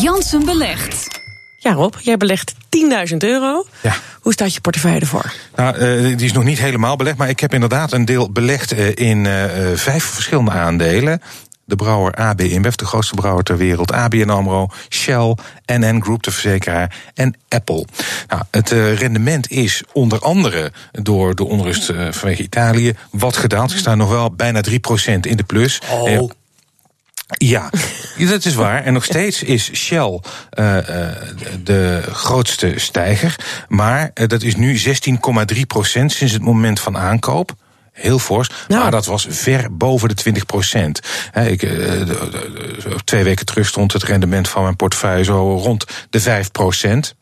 [0.00, 1.20] Jansen belegt.
[1.58, 2.54] Ja, Rob, jij belegt
[3.10, 3.66] 10.000 euro.
[3.82, 3.94] Ja.
[4.20, 5.32] Hoe staat je portefeuille ervoor?
[5.56, 8.72] Nou, uh, die is nog niet helemaal belegd, maar ik heb inderdaad een deel belegd
[8.72, 9.44] uh, in uh,
[9.74, 11.22] vijf verschillende aandelen.
[11.64, 13.92] De brouwer AB InBev, de grootste brouwer ter wereld.
[13.92, 15.36] ABN AMRO, Shell,
[15.66, 17.86] NN Group, de verzekeraar en Apple.
[18.28, 23.70] Nou, het rendement is onder andere door de onrust vanwege Italië wat gedaald.
[23.70, 24.72] Ze staan nog wel bijna 3%
[25.20, 25.80] in de plus.
[25.90, 26.30] Oh.
[27.38, 27.70] Ja,
[28.28, 28.84] dat is waar.
[28.84, 30.20] En nog steeds is Shell
[30.58, 30.76] uh,
[31.62, 33.36] de grootste stijger.
[33.68, 37.54] Maar uh, dat is nu 16,3 procent sinds het moment van aankoop.
[37.92, 38.82] Heel fors, nou.
[38.82, 41.00] maar dat was ver boven de 20 procent.
[41.46, 41.68] Ik,
[43.04, 47.14] twee weken terug stond het rendement van mijn portefeuille zo rond de 5 procent.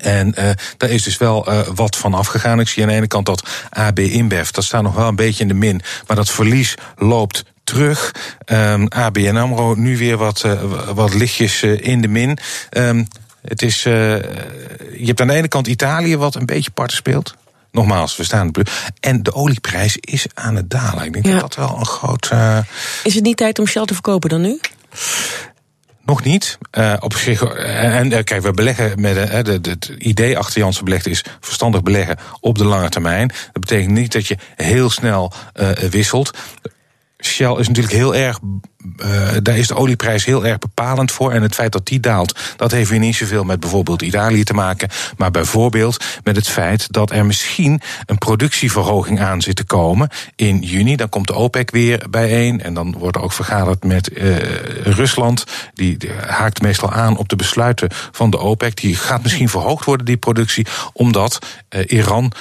[0.00, 2.60] En uh, daar is dus wel uh, wat van afgegaan.
[2.60, 5.42] Ik zie aan de ene kant dat AB InBev, dat staat nog wel een beetje
[5.42, 5.80] in de min.
[6.06, 8.14] Maar dat verlies loopt terug.
[8.46, 10.62] Um, ABN AMRO nu weer wat, uh,
[10.94, 12.38] wat lichtjes in de min.
[12.70, 13.06] Um,
[13.42, 17.34] het is, je hebt aan de ene kant Italië wat een beetje parten speelt.
[17.72, 18.50] Nogmaals, we staan
[19.00, 21.04] En de olieprijs is aan het dalen.
[21.04, 21.32] Ik denk ja.
[21.32, 22.30] dat dat wel een groot...
[23.04, 24.60] Is het niet tijd om Shell te verkopen dan nu?
[26.04, 26.58] Nog niet.
[26.78, 29.16] Uh, op zich, en kijk, we beleggen met
[29.66, 33.28] het idee achter Janssen belegd is verstandig beleggen op de lange termijn.
[33.28, 35.32] Dat betekent niet dat je heel snel
[35.90, 36.30] wisselt.
[37.26, 38.38] Shell is natuurlijk heel erg.
[38.96, 41.32] Uh, daar is de olieprijs heel erg bepalend voor.
[41.32, 44.54] En het feit dat die daalt, dat heeft weer niet zoveel met bijvoorbeeld Italië te
[44.54, 44.88] maken.
[45.16, 50.58] Maar bijvoorbeeld met het feit dat er misschien een productieverhoging aan zit te komen in
[50.58, 50.96] juni.
[50.96, 52.62] Dan komt de OPEC weer bijeen.
[52.62, 54.36] En dan wordt er ook vergaderd met uh,
[54.82, 55.44] Rusland.
[55.74, 58.76] Die, haakt meestal aan op de besluiten van de OPEC.
[58.76, 61.38] Die gaat misschien verhoogd worden, die productie, omdat
[61.70, 62.32] uh, Iran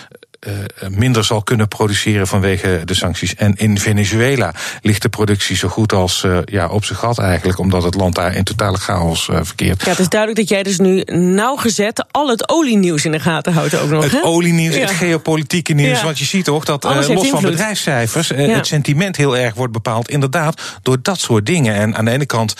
[0.89, 3.36] minder zal kunnen produceren vanwege de sancties.
[3.36, 7.59] En in Venezuela ligt de productie zo goed als uh, ja, op zijn gat eigenlijk,
[7.59, 9.83] omdat het land daar in totale chaos verkeert.
[9.83, 11.02] Ja, het is duidelijk dat jij dus nu
[11.36, 14.03] nauwgezet al het olienieuws in de gaten houdt ook nog.
[14.03, 14.23] Het hè?
[14.23, 14.81] olienieuws, Ja.
[14.81, 15.97] het geopolitieke nieuws.
[15.99, 16.03] Ja.
[16.05, 18.36] Want je ziet toch dat los van bedrijfscijfers Ja.
[18.36, 20.10] het sentiment heel erg wordt bepaald.
[20.10, 21.75] Inderdaad, door dat soort dingen.
[21.75, 22.55] En aan de ene kant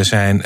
[0.00, 0.44] zijn,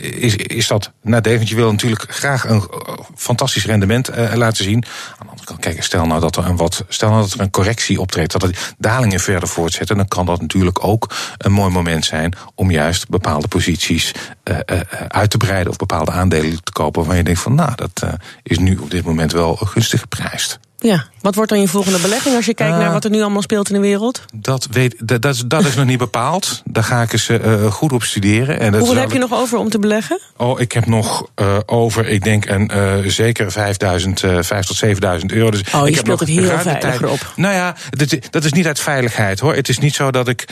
[0.00, 1.36] is, is dat nadelig.
[1.36, 2.68] Want je wil natuurlijk graag een
[3.16, 4.79] fantastisch rendement laten zien.
[4.86, 7.40] Aan de andere kant, kijk, stel nou dat er een wat, stel nou dat er
[7.40, 11.70] een correctie optreedt, dat de dalingen verder voortzetten, dan kan dat natuurlijk ook een mooi
[11.70, 14.14] moment zijn om juist bepaalde posities
[14.44, 17.72] uh, uh, uit te breiden of bepaalde aandelen te kopen waarvan je denkt van, nou,
[17.74, 18.02] dat
[18.42, 20.58] is nu op dit moment wel gunstig geprijsd.
[20.82, 23.42] Ja, wat wordt dan je volgende belegging als je kijkt naar wat er nu allemaal
[23.42, 24.24] speelt in de wereld?
[24.34, 26.62] Dat, weet, dat, dat, is, dat is nog niet bepaald.
[26.64, 28.60] Daar ga ik eens uh, goed op studeren.
[28.60, 30.20] En dat Hoeveel heb je nog over om te beleggen?
[30.36, 34.76] Oh, ik heb nog uh, over, ik denk, een, uh, zeker 5000, uh, 5 tot
[34.76, 35.50] 7000 euro.
[35.50, 37.10] Dus Oh, je ik heb speelt nog het heel veiliger tijd.
[37.10, 37.32] op.
[37.36, 39.54] Nou ja, dat, dat is niet uit veiligheid hoor.
[39.54, 40.48] Het is niet zo dat ik.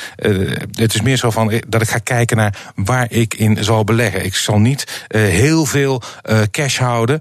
[0.72, 3.84] Het is meer zo van eh, dat ik ga kijken naar waar ik in zal
[3.84, 4.24] beleggen.
[4.24, 6.02] Ik zal niet heel veel
[6.50, 7.20] cash houden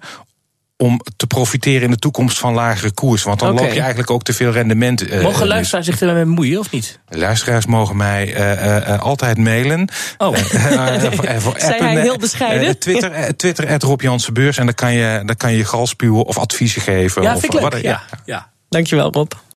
[0.77, 3.23] om te profiteren in de toekomst van lagere koers.
[3.23, 5.03] Want dan loop je eigenlijk ook te veel rendement.
[5.11, 5.47] Uh, Mogen mis.
[5.47, 6.99] luisteraars zich ermee bemoeien of niet?
[7.09, 9.89] Luisteraars mogen mij uh, uh, altijd mailen.
[10.17, 10.35] Oh.
[10.35, 12.79] Hij heel bescheiden?
[12.79, 14.57] Twitter, Twitter Rob Jansen Beurs.
[14.57, 17.21] En dan kan je dan kan je gal spuwen of adviezen geven.
[17.21, 17.71] Ja, of vind ik leuk.
[17.71, 18.49] wat- Ja, ja.
[18.69, 19.31] Dankjewel, Rob.